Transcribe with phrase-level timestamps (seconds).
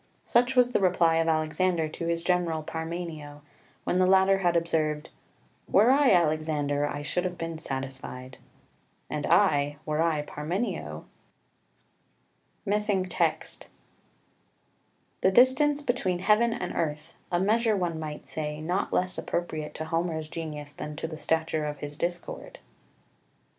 [0.25, 3.43] Such was the reply of Alexander to his general Parmenio,
[3.83, 5.11] when the latter had observed,
[5.67, 8.39] "Were I Alexander, I should have been satisfied";
[9.11, 11.05] "And I, were I Parmenio"...
[12.65, 12.81] The
[15.31, 20.27] distance between heaven and earth a measure, one might say, not less appropriate to Homer's
[20.27, 22.57] genius than to the stature of his discord.